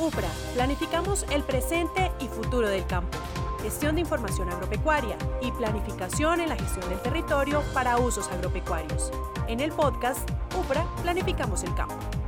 [0.00, 3.18] UPRA, planificamos el presente y futuro del campo.
[3.62, 9.12] Gestión de información agropecuaria y planificación en la gestión del territorio para usos agropecuarios.
[9.46, 10.28] En el podcast
[10.58, 12.19] UPRA, planificamos el campo.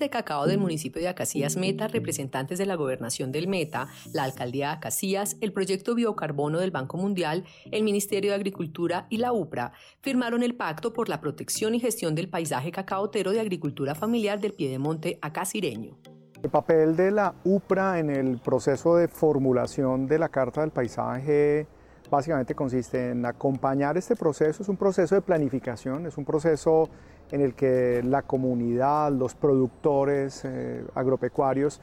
[0.00, 4.68] De cacao del municipio de Acacías Meta, representantes de la gobernación del Meta, la alcaldía
[4.68, 9.72] de Acacías, el proyecto biocarbono del Banco Mundial, el Ministerio de Agricultura y la UPRA
[10.00, 14.54] firmaron el pacto por la protección y gestión del paisaje cacaotero de agricultura familiar del
[14.54, 15.98] piedemonte acacireño.
[16.42, 21.68] El papel de la UPRA en el proceso de formulación de la Carta del Paisaje
[22.10, 26.88] básicamente consiste en acompañar este proceso, es un proceso de planificación, es un proceso
[27.32, 31.80] en el que la comunidad, los productores eh, agropecuarios,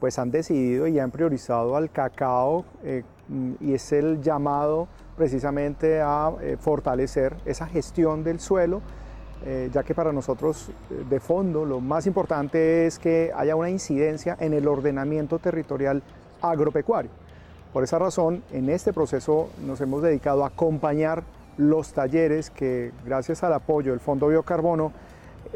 [0.00, 3.02] pues han decidido y han priorizado al cacao eh,
[3.60, 4.86] y es el llamado
[5.16, 8.82] precisamente a eh, fortalecer esa gestión del suelo,
[9.74, 14.54] ya que para nosotros de fondo lo más importante es que haya una incidencia en
[14.54, 16.02] el ordenamiento territorial
[16.40, 17.10] agropecuario.
[17.70, 21.24] Por esa razón, en este proceso nos hemos dedicado a acompañar
[21.56, 24.92] los talleres que gracias al apoyo del Fondo Biocarbono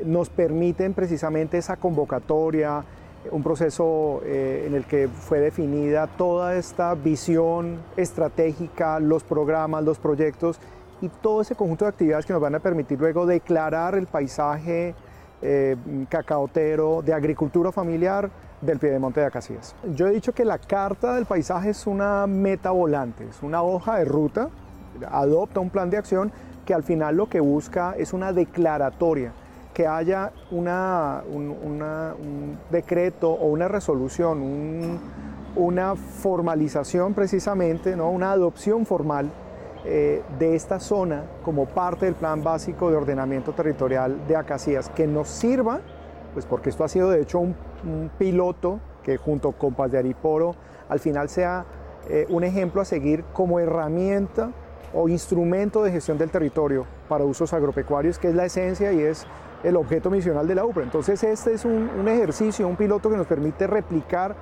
[0.04, 2.84] nos permiten precisamente esa convocatoria,
[3.30, 9.98] un proceso eh, en el que fue definida toda esta visión estratégica, los programas, los
[9.98, 10.60] proyectos
[11.00, 14.94] y todo ese conjunto de actividades que nos van a permitir luego declarar el paisaje
[15.42, 15.76] eh,
[16.08, 19.74] cacaotero de agricultura familiar del Piedemonte de Acacías.
[19.94, 23.98] Yo he dicho que la carta del paisaje es una meta volante, es una hoja
[23.98, 24.48] de ruta
[25.10, 26.32] adopta un plan de acción
[26.64, 29.32] que al final lo que busca es una declaratoria,
[29.72, 34.98] que haya una, un, decreto o una resolución,
[35.56, 38.10] una formalización precisamente, ¿no?
[38.10, 39.30] una adopción formal
[39.84, 45.06] eh, de esta zona como parte del plan básico de ordenamiento territorial de Acacías, que
[45.06, 45.80] nos sirva,
[46.34, 47.56] pues porque esto ha sido de hecho un,
[48.18, 50.54] piloto que junto con Paz de Ariporo
[50.88, 51.64] al final sea
[52.10, 54.50] eh, un ejemplo a seguir como herramienta
[54.94, 59.26] o instrumento de gestión del territorio para usos agropecuarios, que es la esencia y es
[59.62, 60.84] el objeto misional de la UPRA.
[60.84, 64.36] Entonces este es un, ejercicio, un piloto que nos permite replicar,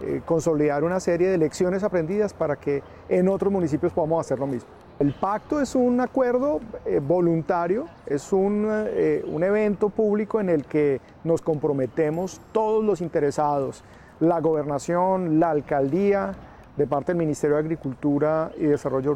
[0.00, 4.46] eh, consolidar una serie de lecciones aprendidas para que en otros municipios podamos hacer lo
[4.46, 4.68] mismo.
[4.98, 10.64] El pacto es un acuerdo eh, voluntario, es un, eh, un evento público en el
[10.64, 13.84] que nos comprometemos todos los interesados,
[14.20, 16.32] la gobernación, la alcaldía,
[16.76, 19.14] de parte del Ministerio de Agricultura y Desarrollo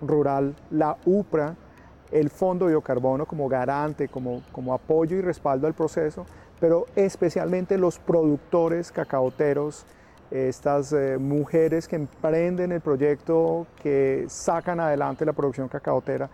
[0.00, 1.56] Rural, la UPRA,
[2.12, 6.24] el Fondo Biocarbono como garante, como, como apoyo y respaldo al proceso,
[6.58, 9.86] pero especialmente los productores cacaoteros,
[10.30, 16.28] estas eh, mujeres que emprenden el proyecto, que sacan adelante la producción cacaotera.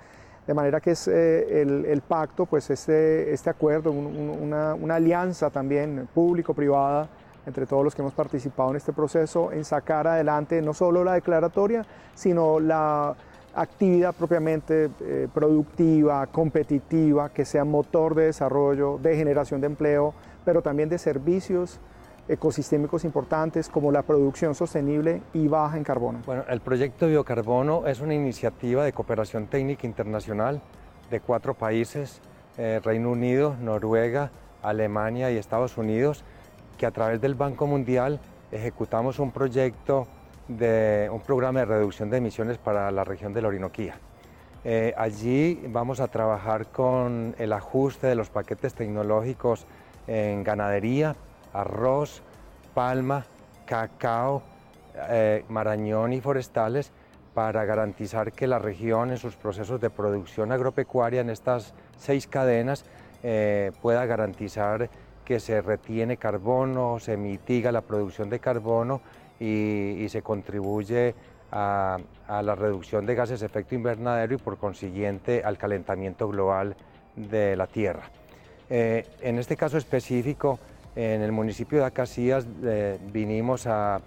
[0.46, 6.08] De manera que es eh, el, pacto, pues este, este acuerdo, una, una alianza también
[6.14, 7.08] público-privada,
[7.46, 11.14] entre todos los que hemos participado en este proceso, en sacar adelante no solo la
[11.14, 13.16] declaratoria, sino la
[13.54, 20.12] actividad propiamente eh, productiva, competitiva, que sea motor de desarrollo, de generación de empleo,
[20.44, 21.80] pero también de servicios
[22.28, 26.20] ecosistémicos importantes como la producción sostenible y baja en carbono.
[26.26, 30.60] Bueno, el proyecto Biocarbono es una iniciativa de cooperación técnica internacional
[31.10, 32.20] de cuatro países,
[32.58, 34.30] eh, Reino Unido, Noruega,
[34.62, 36.24] Alemania y Estados Unidos,
[36.76, 38.20] que a través del Banco Mundial
[38.52, 40.06] ejecutamos un proyecto
[40.48, 43.98] de un programa de reducción de emisiones para la región de la Orinoquía.
[44.64, 49.66] Eh, allí vamos a trabajar con el ajuste de los paquetes tecnológicos
[50.06, 51.16] en ganadería,
[51.52, 52.22] arroz,
[52.74, 53.24] palma,
[53.64, 54.42] cacao,
[55.08, 56.92] eh, marañón y forestales
[57.34, 62.84] para garantizar que la región en sus procesos de producción agropecuaria en estas seis cadenas
[63.22, 64.88] eh, pueda garantizar
[65.26, 69.02] que se retiene carbono, se mitiga la producción de carbono
[69.40, 71.14] y, se contribuye
[71.50, 71.98] a,
[72.28, 76.76] la reducción de gases de efecto invernadero y por consiguiente al calentamiento global
[77.16, 78.04] de la Tierra.
[78.70, 80.60] Eh, en este caso específico,
[80.94, 84.00] en el municipio de Acacías eh, vinimos a,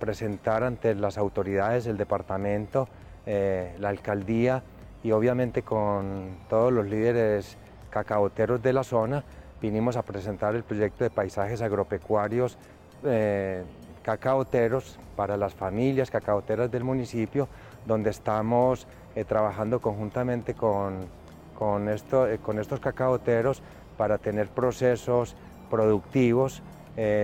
[0.00, 2.88] presentar ante las autoridades del departamento,
[3.26, 4.62] eh, la alcaldía
[5.02, 7.58] y obviamente con todos los líderes
[7.90, 9.22] cacaoteros de la zona,
[9.64, 12.58] vinimos a presentar el proyecto de paisajes agropecuarios
[13.02, 13.62] eh,
[14.02, 17.48] cacaoteros para las familias cacaoteras del municipio,
[17.86, 23.62] donde estamos eh, trabajando conjuntamente con, eh, con, estos cacaoteros
[23.96, 25.34] para tener procesos
[25.70, 26.62] productivos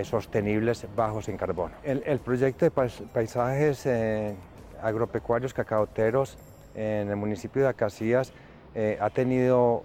[0.03, 1.75] sostenibles bajos en carbono.
[1.85, 3.87] El, el proyecto de paisajes
[4.83, 6.37] agropecuarios cacaoteros
[6.75, 8.33] en el municipio de Acacías
[8.75, 9.83] eh, ha tenido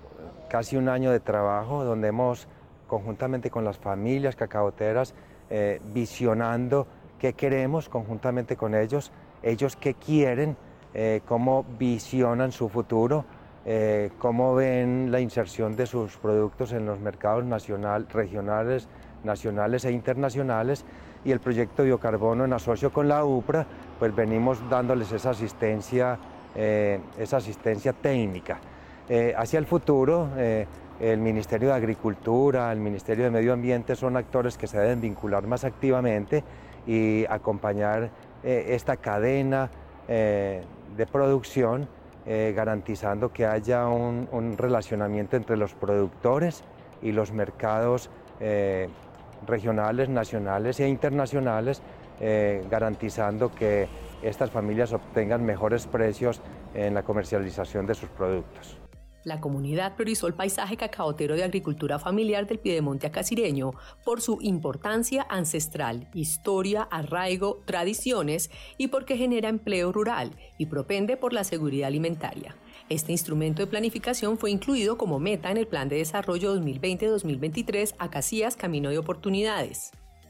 [0.48, 2.48] casi un año de trabajo donde hemos,
[2.88, 5.16] conjuntamente con las familias cacaoteras,
[5.50, 6.86] eh, visionando
[7.20, 9.12] qué queremos conjuntamente con ellos,
[9.42, 10.56] ellos qué quieren,
[10.94, 13.26] eh, cómo visionan su futuro,
[14.20, 18.88] cómo ven la inserción de sus productos en los mercados nacional, regionales,
[19.24, 20.86] nacionales e internacionales
[21.24, 23.66] y el proyecto Biocarbono en asocio con la UPRA,
[23.98, 26.20] pues venimos dándoles esa asistencia,
[26.54, 28.60] esa asistencia técnica.
[29.08, 30.66] Eh, hacia el futuro, eh,
[31.00, 35.46] el Ministerio de Agricultura, el Ministerio de Medio Ambiente son actores que se deben vincular
[35.46, 36.44] más activamente
[36.88, 38.10] y acompañar
[38.44, 39.70] eh, esta cadena
[40.08, 41.88] de producción,
[42.28, 46.64] garantizando que haya un, relacionamiento entre los productores
[47.02, 48.12] y los mercados
[49.48, 51.82] regionales, nacionales e internacionales,
[52.70, 53.88] garantizando que
[54.22, 56.40] estas familias obtengan mejores precios
[56.76, 58.78] en la comercialización de sus productos.
[59.26, 63.72] La comunidad priorizó el paisaje cacaotero de agricultura familiar del Piedemonte acasireño
[64.04, 71.34] por su importancia ancestral, historia, arraigo, tradiciones y porque genera empleo rural y propende por
[71.34, 72.56] la seguridad alimentaria.
[72.88, 78.56] Este instrumento de planificación fue incluido como meta en el Plan de Desarrollo 2020-2023 Acacías
[78.56, 79.90] Camino de Oportunidades.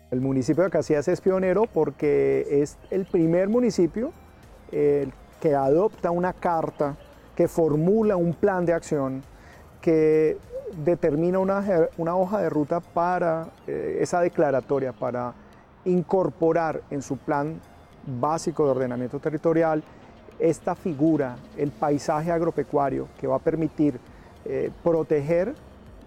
[0.10, 4.14] El municipio de Acacías es pionero porque es el primer municipio
[4.72, 6.98] que adopta una carta
[7.36, 9.24] que formula un plan de acción
[9.82, 10.38] que
[10.84, 15.34] determina una, hoja de ruta para eh, esa declaratoria, para
[15.86, 17.60] incorporar en su plan
[18.06, 19.84] básico de ordenamiento territorial
[20.40, 24.00] esta figura, el paisaje agropecuario, que va a permitir
[24.44, 25.54] eh, proteger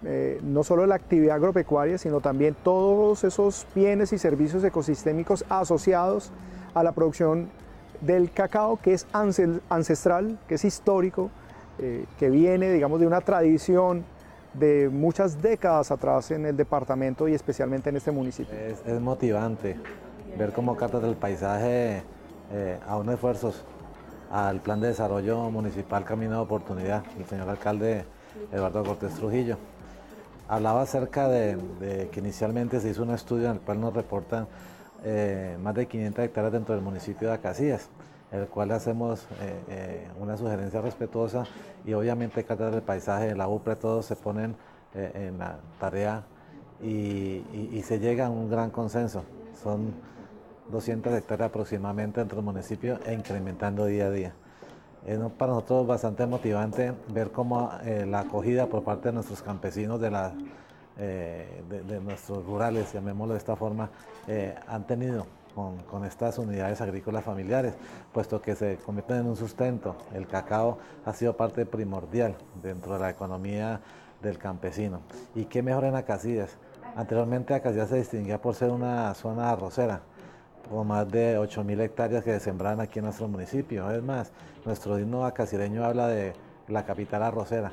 [0.05, 6.31] eh, no solo la actividad agropecuaria, sino también todos esos bienes y servicios ecosistémicos asociados
[6.75, 7.49] a la producción
[8.01, 11.31] del cacao que es ancestral, que es histórico,
[11.79, 14.05] eh, que viene, digamos, de una tradición
[14.55, 18.55] de muchas décadas atrás en el departamento y especialmente en este municipio.
[18.55, 19.77] Es, motivante
[20.37, 22.03] ver cómo Cartas del Paisaje
[22.53, 23.65] eh, a unos esfuerzos
[24.31, 28.05] al Plan de Desarrollo Municipal Camino de Oportunidad, el señor alcalde
[28.53, 29.57] Eduardo Cortés Trujillo.
[30.49, 34.47] Hablaba acerca de, que inicialmente se hizo un estudio en el cual nos reportan
[35.05, 37.89] eh, más de 500 hectáreas dentro del municipio de Acacías,
[38.33, 41.45] el cual hacemos eh, eh, una sugerencia respetuosa
[41.85, 44.57] y obviamente cada del paisaje, la UPRE, todos se ponen
[44.95, 46.25] en la tarea
[46.83, 49.23] y, se llega a un gran consenso.
[49.63, 49.93] Son
[50.71, 54.33] 200 hectáreas aproximadamente dentro del municipio e incrementando día a día.
[55.07, 57.71] Es para nosotros bastante motivante ver cómo
[58.07, 60.33] la acogida por parte de nuestros campesinos de la
[61.01, 63.89] eh, de, nuestros rurales, llamémoslo de esta forma,
[64.27, 67.75] eh, han tenido con, estas unidades agrícolas familiares,
[68.13, 69.97] puesto que se convierten en un sustento.
[70.13, 73.81] El cacao ha sido parte primordial dentro de la economía
[74.23, 75.01] del campesino.
[75.35, 76.57] ¿Y qué mejor en Acacias?
[76.97, 80.01] Anteriormente Acacias se distinguía por ser una zona arrocera,
[80.69, 83.91] con más de 8.000 hectáreas que se sembraban aquí en nuestro municipio.
[83.91, 84.33] Es más,
[84.65, 86.33] nuestro himno acacireño habla de
[86.67, 87.73] la capital arrocera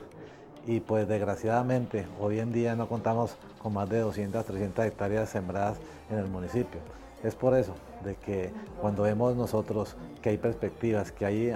[0.68, 5.78] y pues desgraciadamente hoy en día no contamos con más de 200, 300 hectáreas sembradas
[6.10, 6.80] en el municipio.
[7.24, 7.74] Es por eso
[8.04, 8.52] de que
[8.82, 11.54] cuando vemos nosotros que hay perspectivas, que hay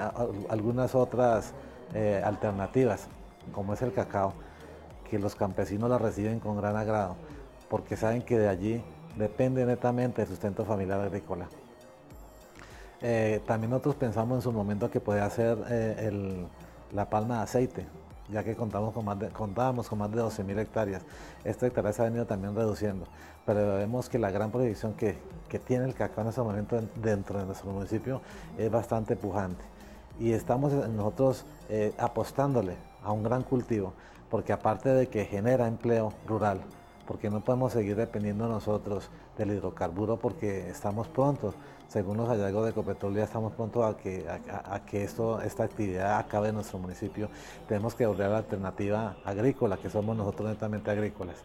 [0.50, 1.54] algunas otras
[1.94, 3.08] eh, alternativas,
[3.52, 4.34] como es el cacao,
[5.10, 7.16] que los campesinos la reciben con gran agrado,
[7.70, 8.84] porque saben que de allí
[9.18, 11.48] depende netamente el sustento familiar agrícola.
[13.02, 16.46] Eh, también nosotros pensamos en su momento que podía ser eh,
[16.92, 17.86] la palma de aceite,
[18.32, 21.04] ya que contamos con más de, contábamos con más de 12.000 hectáreas.
[21.44, 23.06] Esta hectárea se ha venido también reduciendo,
[23.46, 25.18] pero vemos que la gran proyección que,
[25.66, 28.22] tiene el cacao en este momento dentro de nuestro municipio
[28.58, 29.64] es bastante pujante.
[30.20, 33.94] Y estamos nosotros eh, apostándole a un gran cultivo,
[34.30, 36.62] porque aparte de que genera empleo rural,
[37.10, 41.56] porque no podemos seguir dependiendo nosotros del hidrocarburo porque estamos pronto,
[41.88, 46.20] según los hallazgos de Ecopetrol, ya estamos pronto a que, a, que esto, esta actividad
[46.20, 47.30] acabe en nuestro municipio.
[47.68, 51.38] Tenemos que volver a la alternativa agrícola, que somos nosotros netamente agrícolas.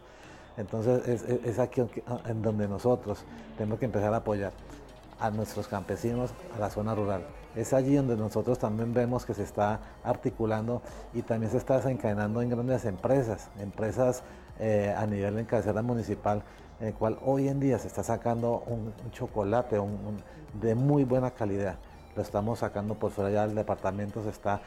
[0.55, 1.81] Entonces es, aquí
[2.27, 3.25] en donde nosotros
[3.57, 4.53] tenemos que empezar a apoyar
[5.19, 7.25] a nuestros campesinos, a la zona rural.
[7.55, 12.43] Es allí donde nosotros también vemos que se está articulando y también se está desencadenando
[12.43, 14.21] en grandes empresas, empresas
[14.59, 16.43] eh, a nivel en cabecera municipal,
[16.79, 19.77] en el cual hoy en día se está sacando un, chocolate
[20.53, 21.75] de muy buena calidad.
[22.15, 24.61] Lo estamos sacando por fuera ya del departamento, se está,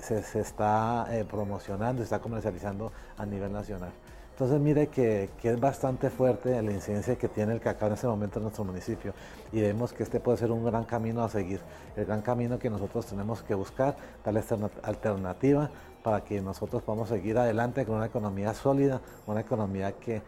[0.00, 3.92] se, está eh, promocionando, se está comercializando a nivel nacional.
[4.34, 8.40] Entonces mire que, es bastante fuerte la incidencia que tiene el cacao en este momento
[8.40, 9.14] en nuestro municipio
[9.52, 11.60] y vemos que este puede ser un gran camino a seguir,
[11.94, 14.42] el gran camino que nosotros tenemos que buscar, darle
[14.82, 15.70] alternativa
[16.02, 20.20] para que nosotros podamos seguir adelante con una economía sólida, una economía que,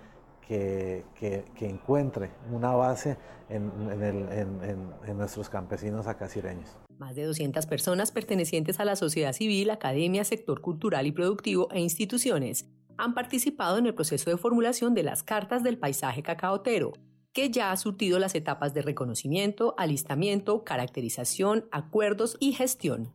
[0.46, 3.16] que, encuentre una base
[3.48, 6.76] en, en, nuestros campesinos acasireños.
[6.96, 11.80] Más de 200 personas pertenecientes a la sociedad civil, academia, sector cultural y productivo e
[11.80, 12.66] instituciones
[12.98, 16.92] han participado en el proceso de formulación de las cartas del paisaje cacaotero,
[17.32, 23.14] que ya ha surtido las etapas de reconocimiento, alistamiento, caracterización, acuerdos y gestión.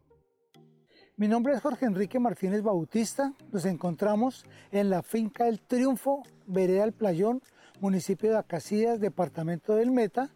[1.18, 3.34] Mi nombre es Jorge Enrique Martínez Bautista.
[3.52, 7.42] Nos encontramos en la finca El Triunfo, Vereda del Playón,
[7.80, 10.30] municipio de Acacias, departamento del Meta,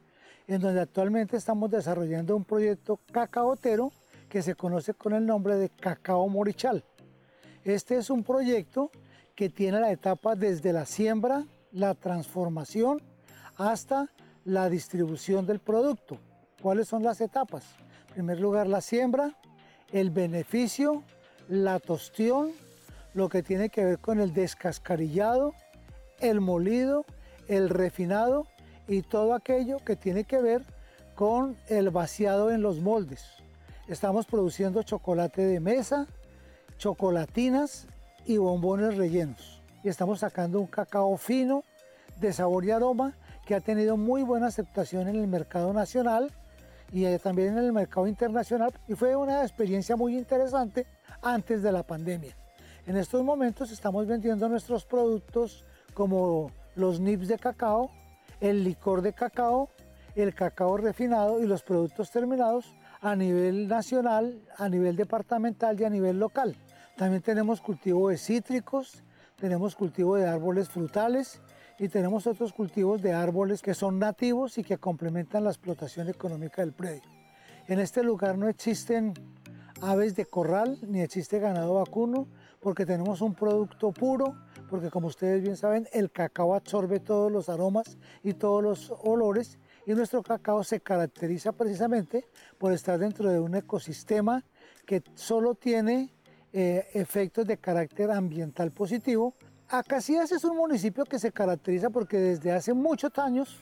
[0.48, 3.92] en donde actualmente estamos desarrollando un proyecto cacaotero
[4.30, 6.84] que se conoce con el nombre de Cacao Morichal.
[7.64, 8.92] Este es un proyecto
[9.36, 13.01] que tiene la etapa desde la siembra, la transformación,
[13.58, 14.10] hasta
[14.46, 16.18] la distribución del producto.
[16.62, 17.63] ¿Cuáles son las etapas?
[18.08, 19.36] En primer lugar, la siembra,
[19.92, 21.04] el beneficio,
[21.50, 22.51] la tostión,
[23.13, 25.54] lo que tiene que ver con el descascarillado,
[26.20, 27.06] el molido,
[27.48, 28.48] el refinado
[28.88, 30.63] y todo aquello que tiene que ver
[31.13, 33.25] con el vaciado en los moldes.
[33.88, 36.08] Estamos produciendo chocolate de mesa,
[36.77, 37.88] chocolatinas
[38.25, 39.62] y bombones rellenos.
[39.84, 41.63] Y estamos sacando un cacao fino
[42.20, 43.13] de sabor y aroma
[43.46, 46.32] que ha tenido muy buena aceptación en el mercado nacional
[46.91, 50.88] y eh, también en el mercado internacional y fue una experiencia muy interesante
[51.22, 52.36] antes de la pandemia.
[52.88, 55.63] En estos momentos estamos vendiendo nuestros productos
[55.94, 57.89] como los nips de cacao,
[58.41, 59.70] el licor de cacao,
[60.15, 65.89] el cacao refinado y los productos terminados a nivel nacional, a nivel departamental y a
[65.89, 66.55] nivel local.
[66.96, 69.04] También tenemos cultivo de cítricos,
[69.36, 71.42] tenemos cultivo de árboles frutales
[71.78, 76.62] y tenemos otros cultivos de árboles que son nativos y que complementan la explotación económica
[76.62, 77.04] del predio.
[77.68, 79.14] En este lugar no existen
[79.82, 82.30] aves de corral ni existe ganado vacuno
[82.62, 84.34] porque tenemos un producto puro,
[84.70, 89.60] porque como ustedes bien saben, el cacao absorbe todos los aromas y todos los olores
[89.86, 92.25] y nuestro cacao se caracteriza precisamente
[92.58, 94.46] por estar dentro de un ecosistema
[94.86, 96.14] que solo tiene
[96.58, 99.36] eh, efectos de carácter ambiental positivo
[99.68, 103.58] Acacias es un municipio que se caracteriza porque desde hace muchos años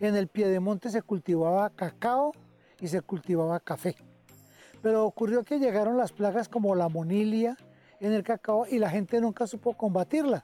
[0.00, 2.32] en el Piedemonte se cultivaba cacao
[2.80, 3.94] y se cultivaba café.
[4.82, 7.56] Pero ocurrió que llegaron las plagas como la monilia
[8.00, 10.42] en el cacao y la gente nunca supo combatirla.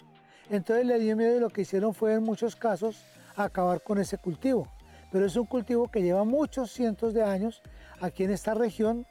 [0.48, 4.16] Entonces le dio miedo y lo que hicieron fue en muchos casos acabar con ese
[4.16, 4.68] cultivo.
[5.10, 7.62] Pero es un cultivo que lleva muchos cientos de años
[8.00, 9.06] aquí en esta región.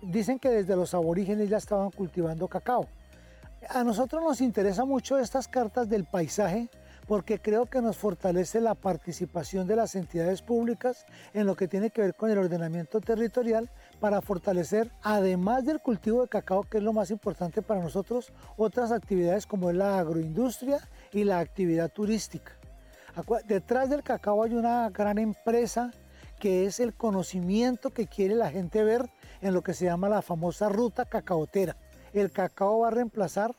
[0.00, 2.86] Dicen que desde los aborígenes ya estaban cultivando cacao.
[3.68, 6.68] A nosotros nos interesa mucho estas cartas del paisaje
[7.06, 11.90] porque creo que nos fortalece la participación de las entidades públicas en lo que tiene
[11.90, 13.70] que ver con el ordenamiento territorial
[14.00, 18.92] para fortalecer, además del cultivo de cacao, que es lo más importante para nosotros, otras
[18.92, 20.78] actividades como es la agroindustria
[21.12, 22.52] y la actividad turística.
[23.46, 25.92] Detrás del cacao hay una gran empresa
[26.38, 29.08] que es el conocimiento que quiere la gente ver
[29.42, 31.76] en lo que se llama la famosa ruta cacaotera
[32.12, 33.56] el cacao va a reemplazar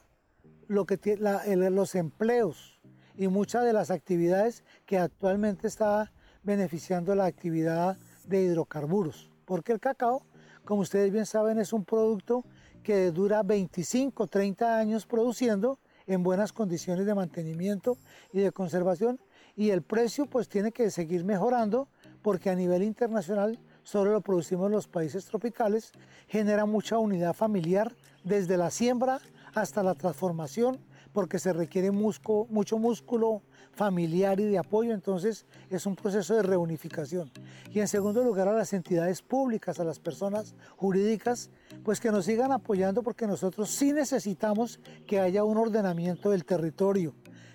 [0.68, 2.80] lo que los empleos
[3.16, 6.12] y muchas de las actividades que actualmente está
[6.44, 9.30] beneficiando la actividad de hidrocarburos.
[9.46, 10.26] Porque el cacao,
[10.66, 12.46] como ustedes bien saben, es un producto
[12.84, 17.98] que dura 25, 30 años produciendo en buenas condiciones de mantenimiento
[18.32, 19.20] y de conservación
[19.56, 21.88] y el precio pues tiene que seguir mejorando
[22.22, 25.92] porque a nivel internacional solo lo producimos en los países tropicales,
[26.28, 29.20] genera mucha unidad familiar desde la siembra
[29.54, 30.80] hasta la transformación,
[31.12, 37.32] porque se requiere mucho músculo familiar y de apoyo, entonces es un proceso de reunificación.
[37.72, 41.52] Y en segundo lugar a las entidades públicas, a las personas jurídicas,
[41.84, 47.14] pues que nos sigan apoyando porque nosotros sí necesitamos que haya un ordenamiento del territorio,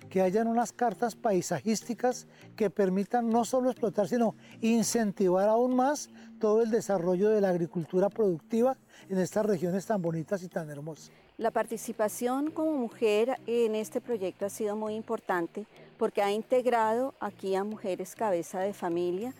[0.09, 6.61] que hayan unas cartas paisajísticas que permitan no solo explotar, sino incentivar aún más todo
[6.61, 8.77] el desarrollo de la agricultura productiva
[9.09, 11.11] en estas regiones tan bonitas y tan hermosas.
[11.37, 15.65] La participación como mujer en este proyecto ha sido muy importante
[15.97, 19.33] porque ha integrado aquí a mujeres cabeza de familia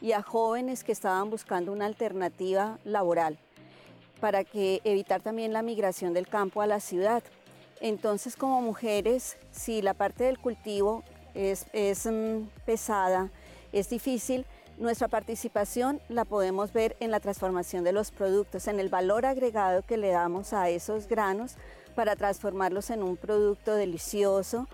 [0.00, 3.38] y a jóvenes que estaban buscando una alternativa laboral
[4.20, 7.22] para que evitar también la migración del campo a la ciudad.
[7.84, 11.66] Entonces, como mujeres, si la parte del cultivo es,
[12.06, 13.28] mm, pesada,
[13.74, 14.46] es difícil,
[14.78, 19.82] nuestra participación la podemos ver en la transformación de los productos, en el valor agregado
[19.82, 21.56] que le damos a esos granos
[21.94, 24.66] para transformarlos en un producto delicioso.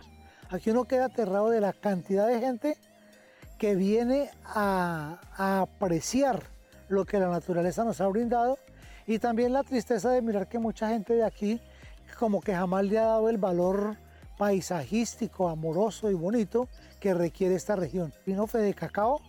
[0.49, 2.77] Aquí uno queda aterrado de la cantidad de gente
[3.59, 6.45] que viene a, a apreciar
[6.89, 8.57] lo que la naturaleza nos ha brindado
[9.05, 11.61] y también la tristeza de mirar que mucha gente de aquí
[12.21, 13.97] como que jamás le ha dado el valor
[14.37, 16.69] paisajístico, amoroso y bonito
[17.01, 18.13] que requiere esta región.
[18.27, 19.23] Vino Fede Cacao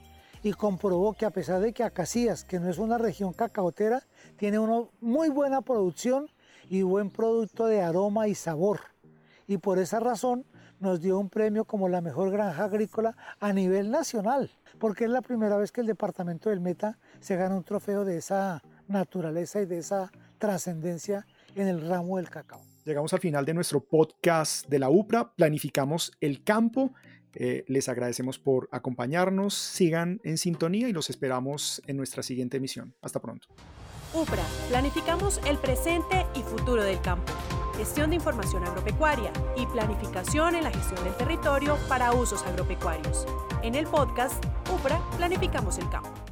[0.44, 4.04] y comprobó que a pesar de que Acacias, que no es una región cacaotera,
[4.36, 6.28] tiene una muy buena producción
[6.68, 8.82] y buen producto de aroma y sabor.
[9.48, 10.46] Y por esa razón
[10.82, 15.22] nos dio un premio como la mejor granja agrícola a nivel nacional, porque es la
[15.22, 19.66] primera vez que el departamento del Meta se gana un trofeo de esa naturaleza y
[19.66, 22.71] de esa trascendencia en el ramo del cacao.
[22.86, 26.94] Llegamos al final de nuestro podcast de la UPRA, planificamos el campo.
[27.34, 32.96] Eh, les agradecemos por acompañarnos, sigan en sintonía y los esperamos en nuestra siguiente emisión.
[33.02, 33.48] Hasta pronto.
[34.14, 37.32] UPRA, planificamos el presente y futuro del campo.
[37.78, 43.26] Gestión de información agropecuaria y planificación en la gestión del territorio para usos agropecuarios.
[43.62, 46.31] En el podcast UPRA, planificamos el campo.